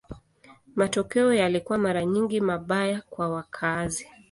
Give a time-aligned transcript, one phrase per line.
[0.75, 4.07] Matokeo yalikuwa mara nyingi mabaya kwa wakazi.